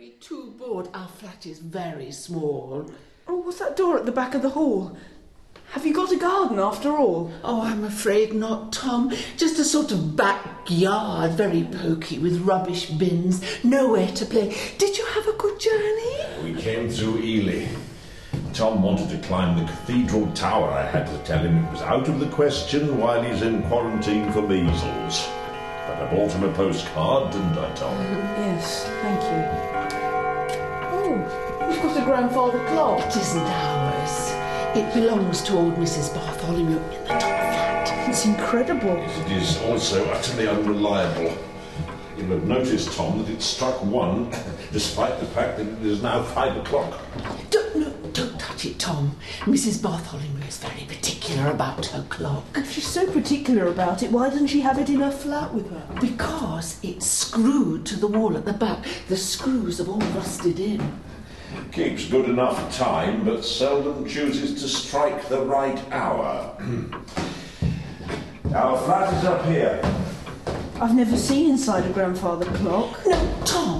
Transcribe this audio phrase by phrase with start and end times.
[0.00, 0.88] be too bored.
[0.94, 2.90] Our flat is very small.
[3.28, 4.96] Oh, what's that door at the back of the hall?
[5.72, 7.30] Have you got a garden after all?
[7.44, 9.12] Oh, I'm afraid not, Tom.
[9.36, 14.56] Just a sort of backyard, very poky, with rubbish bins, nowhere to play.
[14.78, 16.16] Did you have a good journey?
[16.44, 17.68] We came through Ely.
[18.54, 20.70] Tom wanted to climb the cathedral tower.
[20.70, 24.32] I had to tell him it was out of the question while he's in quarantine
[24.32, 25.28] for measles.
[25.86, 27.96] But I bought him a postcard, didn't I, Tom?
[28.40, 29.79] Yes, thank you.
[31.12, 33.00] Oh, you've got a grandfather clock.
[33.00, 34.30] It isn't ours.
[34.76, 36.14] It belongs to old Mrs.
[36.14, 38.08] Bartholomew in the top flat.
[38.08, 38.96] It's incredible.
[38.96, 41.36] It is also utterly unreliable.
[42.16, 44.30] You'll have noticed, Tom, that it struck one,
[44.72, 47.00] despite the fact that it is now five o'clock.
[48.60, 49.16] Don't, no, don't touch it, Tom.
[49.40, 49.82] Mrs.
[49.82, 52.44] Bartholomew is very particular about her clock.
[52.54, 55.70] If she's so particular about it, why doesn't she have it in her flat with
[55.70, 55.86] her?
[56.00, 58.84] Because it's screwed to the wall at the back.
[59.08, 61.00] The screws have all rusted in.
[61.72, 66.56] Keeps good enough time, but seldom chooses to strike the right hour.
[68.54, 69.80] Our flat is up here.
[70.80, 72.98] I've never seen inside a grandfather clock.
[73.06, 73.79] No, Tom,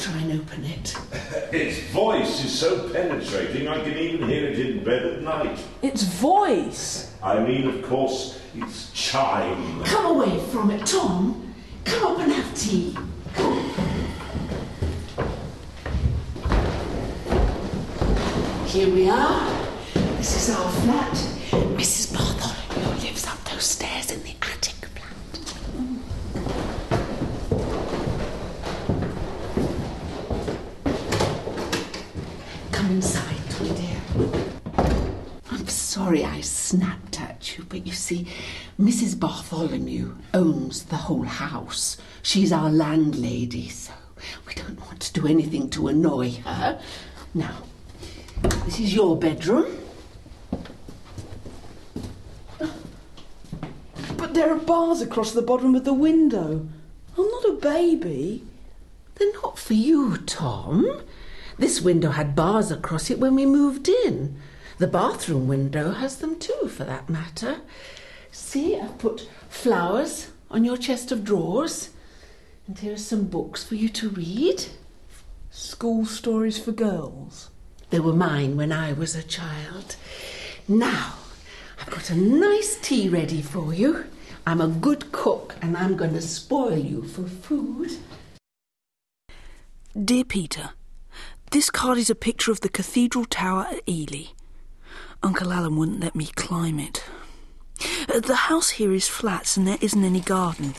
[0.00, 0.96] try and open it.
[1.52, 5.58] Its voice is so penetrating I can even hear it in bed at night.
[5.82, 7.14] Its voice.
[7.22, 9.84] I mean, of course, its chime.
[9.84, 11.54] Come away from it, Tom.
[11.84, 12.96] Come up and have tea.
[18.66, 19.66] Here we are.
[20.16, 21.12] This is our flat.
[21.76, 22.14] Mrs.
[22.14, 25.10] Bartholomew lives up those stairs in the attic flat.
[32.72, 34.00] Come inside, my dear.
[35.50, 35.66] I'm
[36.10, 38.26] sorry I snapped at you, but you see,
[38.80, 39.16] Mrs.
[39.16, 41.98] Bartholomew owns the whole house.
[42.20, 43.92] She's our landlady, so
[44.44, 46.80] we don't want to do anything to annoy her.
[47.32, 47.58] Now,
[48.64, 49.78] this is your bedroom.
[54.16, 56.66] But there are bars across the bottom of the window.
[57.16, 58.42] I'm not a baby.
[59.14, 61.02] They're not for you, Tom.
[61.56, 64.36] This window had bars across it when we moved in.
[64.80, 67.58] The bathroom window has them too, for that matter.
[68.32, 71.90] See, I've put flowers on your chest of drawers.
[72.66, 74.64] And here are some books for you to read.
[75.50, 77.50] School stories for girls.
[77.90, 79.96] They were mine when I was a child.
[80.66, 81.12] Now,
[81.78, 84.06] I've got a nice tea ready for you.
[84.46, 87.98] I'm a good cook and I'm going to spoil you for food.
[90.02, 90.70] Dear Peter,
[91.50, 94.28] this card is a picture of the cathedral tower at Ely.
[95.22, 97.04] Uncle Alan wouldn't let me climb it.
[98.08, 100.74] Uh, The house here is flats and there isn't any garden.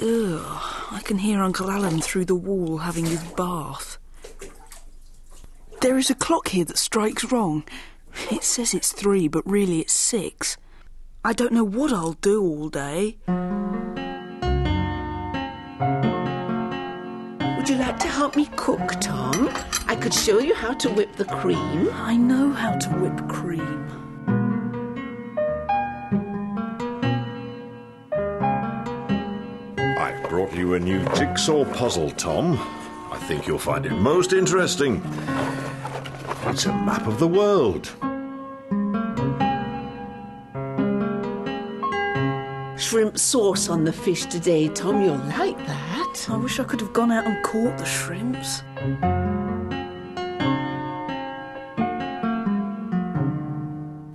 [0.00, 3.98] Ugh, I can hear Uncle Alan through the wall having his bath.
[5.80, 7.64] There is a clock here that strikes wrong.
[8.30, 10.56] It says it's three, but really it's six.
[11.24, 13.18] I don't know what I'll do all day.
[18.18, 19.48] Help me cook, Tom?
[19.86, 21.88] I could show you how to whip the cream.
[21.92, 23.86] I know how to whip cream.
[29.78, 32.58] I've brought you a new jigsaw puzzle, Tom.
[33.12, 35.00] I think you'll find it most interesting.
[36.46, 37.88] It's a map of the world.
[42.88, 45.02] Shrimp sauce on the fish today, Tom.
[45.02, 46.26] You'll like that.
[46.30, 48.62] I wish I could have gone out and caught the shrimps.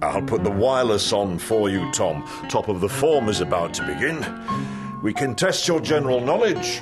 [0.02, 2.28] I'll put the wireless on for you, Tom.
[2.50, 4.26] Top of the form is about to begin.
[5.04, 6.82] We can test your general knowledge.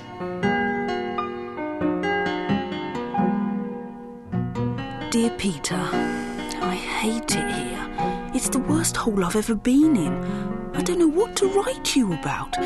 [5.11, 8.31] Dear Peter, I hate it here.
[8.33, 10.60] It's the worst hole I've ever been in.
[10.73, 12.57] I don't know what to write you about.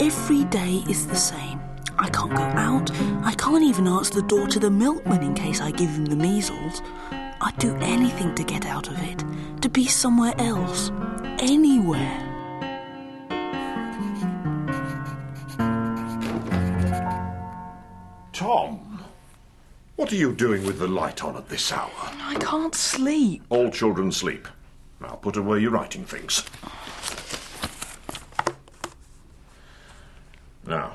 [0.00, 1.60] Every day is the same.
[1.98, 2.90] I can't go out.
[3.24, 6.16] I can't even answer the door to the milkman in case I give him the
[6.16, 6.82] measles.
[7.12, 9.24] I'd do anything to get out of it,
[9.62, 10.90] to be somewhere else,
[11.38, 12.28] anywhere.
[18.32, 19.04] Tom,
[19.96, 21.90] what are you doing with the light on at this hour?
[21.96, 23.42] I can't sleep.
[23.50, 24.48] All children sleep.
[25.00, 26.44] Now put away your writing things.
[30.72, 30.94] Now,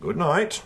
[0.00, 0.62] good night.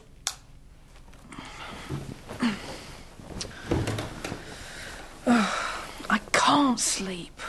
[5.27, 7.41] I can't sleep.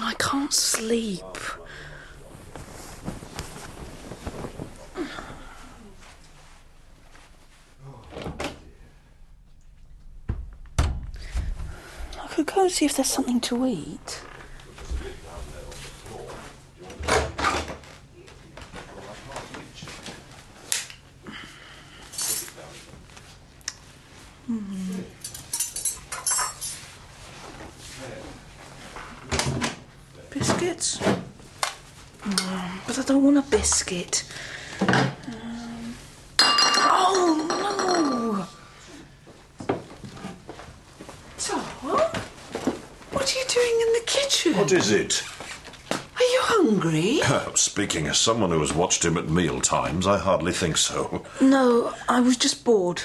[0.00, 1.22] I can't sleep.
[12.20, 14.22] I could go and see if there's something to eat.
[24.48, 25.02] Hmm.
[30.30, 30.98] Biscuits?
[32.22, 34.24] Mm, but I don't want a biscuit.
[34.80, 35.94] Um,
[36.40, 38.46] oh no!
[41.38, 41.60] Tom,
[43.10, 44.54] what are you doing in the kitchen?
[44.56, 45.22] What is it?
[45.90, 47.20] Are you hungry?
[47.54, 51.24] Speaking as someone who has watched him at meal times, I hardly think so.
[51.38, 53.02] No, I was just bored.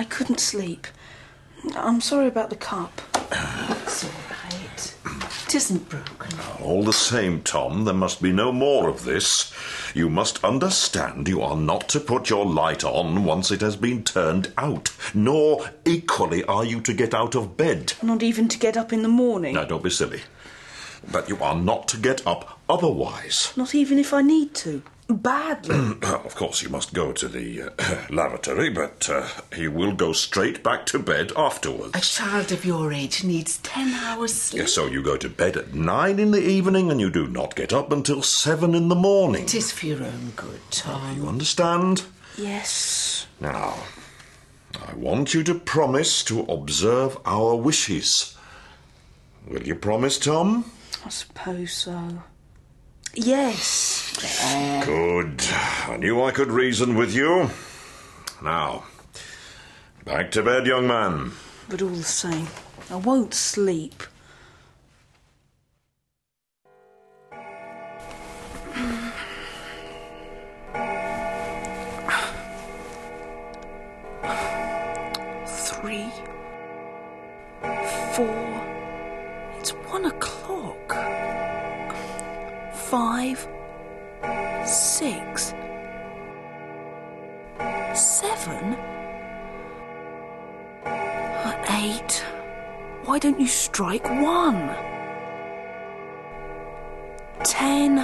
[0.00, 0.86] I couldn't sleep.
[1.76, 3.02] I'm sorry about the cup.
[3.82, 4.94] It's all right.
[5.46, 6.30] It isn't broken.
[6.38, 9.52] Ah, all the same, Tom, there must be no more of this.
[9.94, 14.02] You must understand you are not to put your light on once it has been
[14.02, 17.92] turned out, nor equally are you to get out of bed.
[18.02, 19.54] Not even to get up in the morning.
[19.54, 20.22] Now, don't be silly.
[21.12, 23.52] But you are not to get up otherwise.
[23.54, 24.82] Not even if I need to.
[25.10, 25.96] Badly.
[26.02, 27.70] of course, you must go to the uh,
[28.10, 31.96] lavatory, but uh, he will go straight back to bed afterwards.
[31.96, 34.60] A child of your age needs ten hours sleep.
[34.62, 37.56] Yes, so you go to bed at nine in the evening and you do not
[37.56, 39.42] get up until seven in the morning.
[39.44, 41.16] It is for your own good, Tom.
[41.16, 42.04] You understand?
[42.38, 43.26] yes.
[43.40, 43.74] Now,
[44.86, 48.36] I want you to promise to observe our wishes.
[49.48, 50.70] Will you promise, Tom?
[51.04, 52.22] I suppose so.
[53.14, 53.99] Yes.
[54.84, 55.42] Good.
[55.88, 57.50] I knew I could reason with you.
[58.42, 58.84] Now,
[60.04, 61.32] back to bed, young man.
[61.68, 62.46] But all the same,
[62.90, 64.02] I won't sleep.
[75.46, 76.10] Three,
[78.12, 78.62] four,
[79.58, 80.92] it's one o'clock.
[82.74, 83.48] Five,
[84.70, 85.52] six,
[87.94, 88.76] seven.
[91.72, 92.24] Eight.
[93.04, 94.68] Why don't you strike one?
[97.42, 97.96] Ten.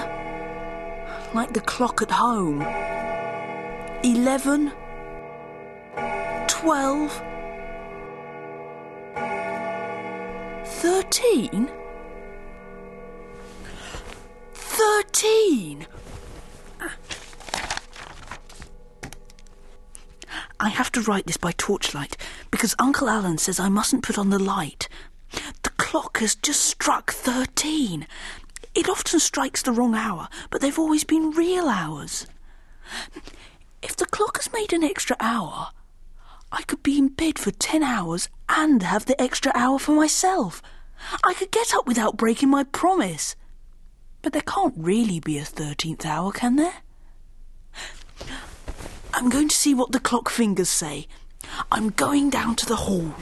[1.33, 2.61] Like the clock at home.
[4.03, 4.71] Eleven.
[6.47, 7.21] Twelve.
[10.65, 11.69] Thirteen.
[14.53, 15.85] Thirteen.
[20.59, 22.17] I have to write this by torchlight
[22.49, 24.89] because Uncle Alan says I mustn't put on the light.
[25.63, 28.07] The clock has just struck thirteen.
[28.73, 32.27] It often strikes the wrong hour, but they've always been real hours.
[33.81, 35.69] If the clock has made an extra hour,
[36.51, 40.61] I could be in bed for ten hours and have the extra hour for myself.
[41.23, 43.35] I could get up without breaking my promise.
[44.21, 46.81] But there can't really be a thirteenth hour, can there?
[49.17, 51.07] I'm going to see what the clock fingers say.
[51.71, 53.15] I'm going down to the hall.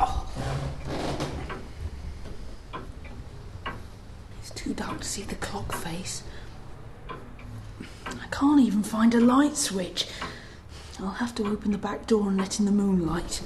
[0.00, 0.26] Oh.
[4.40, 6.24] It's too dark to see the clock face.
[8.04, 10.08] I can't even find a light switch.
[10.98, 13.42] I'll have to open the back door and let in the moonlight.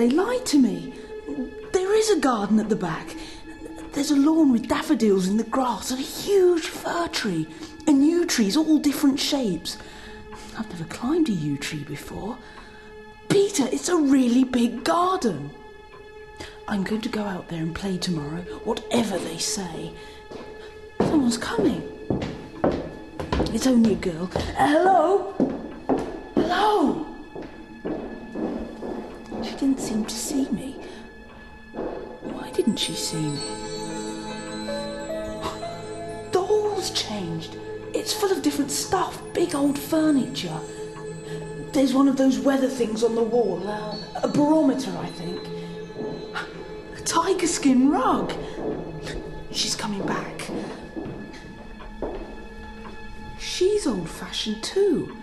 [0.00, 0.94] They lied to me.
[1.74, 3.14] There is a garden at the back.
[3.92, 7.46] There's a lawn with daffodils in the grass and a huge fir tree
[7.86, 9.76] and yew trees, all different shapes.
[10.56, 12.38] I've never climbed a yew tree before.
[13.28, 15.50] Peter, it's a really big garden.
[16.66, 19.92] I'm going to go out there and play tomorrow, whatever they say.
[21.00, 21.82] Someone's coming.
[23.52, 24.30] It's only a girl.
[24.56, 25.34] Hello?
[26.34, 27.09] Hello?
[29.42, 30.76] She didn't seem to see me.
[31.72, 33.40] Why didn't she see me?
[36.32, 37.56] The hall's changed.
[37.94, 40.60] It's full of different stuff, big old furniture.
[41.72, 45.40] There's one of those weather things on the wall, uh, a barometer, I think.
[46.96, 48.32] A tiger skin rug.
[49.52, 50.50] She's coming back.
[53.38, 55.16] She's old fashioned too.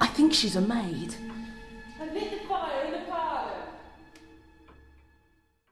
[0.00, 1.14] I think she's a maid.